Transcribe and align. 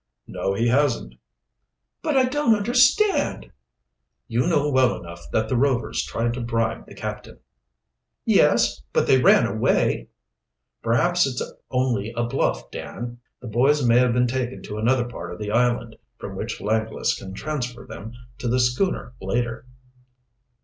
"No, 0.25 0.55
he 0.55 0.67
hasn't." 0.69 1.13
"But 2.01 2.17
I 2.17 2.23
don't 2.25 2.55
understand" 2.55 3.51
"You 4.27 4.47
know 4.47 4.67
well 4.71 4.97
enough 4.99 5.29
that 5.31 5.47
the 5.47 5.55
Rovers 5.55 6.03
tried 6.03 6.33
to 6.33 6.41
bribe 6.41 6.87
the 6.87 6.95
captain." 6.95 7.37
"Yes, 8.25 8.81
but 8.93 9.05
they 9.05 9.21
ran 9.21 9.45
away" 9.45 10.07
"Perhaps 10.81 11.27
it's 11.27 11.43
only 11.69 12.11
a 12.17 12.23
bluff, 12.23 12.71
Dan. 12.71 13.19
The 13.41 13.47
boys 13.47 13.85
may 13.85 13.99
have 13.99 14.13
been 14.13 14.25
taken 14.25 14.63
to 14.63 14.79
another 14.79 15.05
part 15.05 15.33
of 15.33 15.37
the 15.37 15.51
island, 15.51 15.95
from 16.17 16.35
which 16.35 16.59
Langless 16.59 17.13
can 17.15 17.35
transfer 17.35 17.85
them 17.85 18.13
to 18.39 18.47
the 18.47 18.59
schooner 18.59 19.13
later." 19.21 19.67